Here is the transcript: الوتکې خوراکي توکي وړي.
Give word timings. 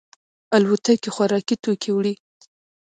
الوتکې 0.57 1.09
خوراکي 1.15 1.55
توکي 1.63 1.91
وړي. 1.93 2.13